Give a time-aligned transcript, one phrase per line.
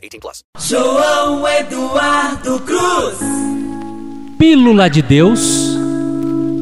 [0.00, 0.44] 18 plus.
[0.58, 3.18] João Eduardo Cruz.
[4.38, 5.76] Pílula de Deus.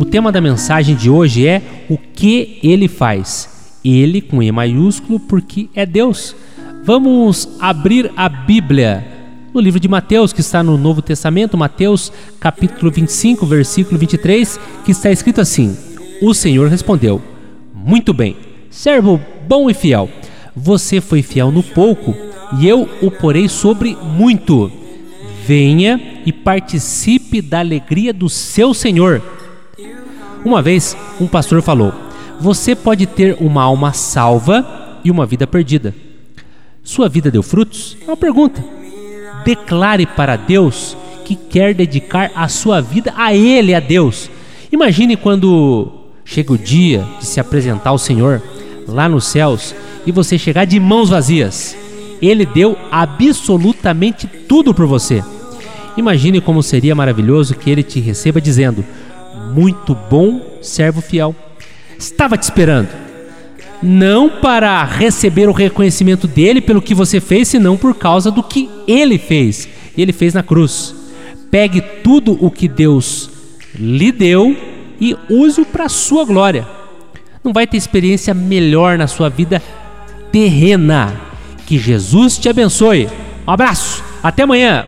[0.00, 3.78] O tema da mensagem de hoje é o que ele faz.
[3.84, 6.34] Ele com E maiúsculo porque é Deus.
[6.82, 9.06] Vamos abrir a Bíblia
[9.54, 14.90] no livro de Mateus, que está no Novo Testamento, Mateus capítulo 25, versículo 23, que
[14.90, 15.76] está escrito assim:
[16.20, 17.22] O Senhor respondeu:
[17.72, 18.36] Muito bem,
[18.68, 20.08] servo bom e fiel.
[20.56, 22.14] Você foi fiel no pouco,
[22.56, 24.70] e eu o porei sobre muito.
[25.44, 29.22] Venha e participe da alegria do seu Senhor.
[30.44, 31.92] Uma vez, um pastor falou:
[32.40, 35.94] Você pode ter uma alma salva e uma vida perdida.
[36.82, 37.96] Sua vida deu frutos?
[38.02, 38.64] É uma pergunta.
[39.44, 44.30] Declare para Deus que quer dedicar a sua vida a Ele, a Deus.
[44.72, 45.90] Imagine quando
[46.24, 48.42] chega o dia de se apresentar ao Senhor
[48.86, 49.74] lá nos céus
[50.06, 51.76] e você chegar de mãos vazias.
[52.20, 55.22] Ele deu absolutamente tudo por você.
[55.96, 58.84] Imagine como seria maravilhoso que ele te receba dizendo:
[59.52, 61.34] Muito bom, servo fiel.
[61.98, 62.88] Estava te esperando.
[63.82, 68.68] Não para receber o reconhecimento dele pelo que você fez, senão por causa do que
[68.86, 69.68] ele fez.
[69.96, 70.94] Ele fez na cruz.
[71.50, 73.30] Pegue tudo o que Deus
[73.74, 74.56] lhe deu
[75.00, 76.66] e use-o para sua glória.
[77.42, 79.62] Não vai ter experiência melhor na sua vida
[80.30, 81.27] terrena.
[81.68, 83.06] Que Jesus te abençoe.
[83.46, 84.76] Um abraço, até amanhã.